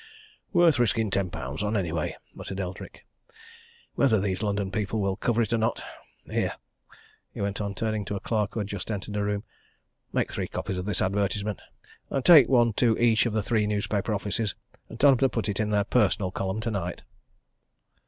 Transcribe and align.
"Worth 0.51 0.79
risking 0.79 1.11
ten 1.11 1.29
pounds 1.29 1.61
on 1.61 1.77
anyway," 1.77 2.17
muttered 2.33 2.59
Eldrick. 2.59 3.05
"Whether 3.93 4.19
these 4.19 4.41
London 4.41 4.71
people 4.71 4.99
will 4.99 5.15
cover 5.15 5.43
it 5.43 5.53
or 5.53 5.59
not. 5.59 5.83
Here!" 6.25 6.53
he 7.31 7.39
went 7.39 7.61
on, 7.61 7.75
turning 7.75 8.03
to 8.05 8.15
a 8.15 8.19
clerk 8.19 8.55
who 8.55 8.61
had 8.61 8.67
just 8.67 8.89
entered 8.89 9.13
the 9.13 9.21
room. 9.23 9.43
"Make 10.11 10.31
three 10.31 10.47
copies 10.47 10.79
of 10.79 10.85
this 10.85 11.03
advertisement, 11.03 11.61
and 12.09 12.25
take 12.25 12.49
one 12.49 12.73
to 12.77 12.97
each 12.97 13.27
of 13.27 13.33
the 13.33 13.43
three 13.43 13.67
newspaper 13.67 14.11
offices, 14.11 14.55
and 14.89 14.99
tell 14.99 15.11
'em 15.11 15.17
to 15.17 15.29
put 15.29 15.47
it 15.47 15.59
in 15.59 15.69
their 15.69 15.83
personal 15.83 16.31
column 16.31 16.61
tonight." 16.61 17.03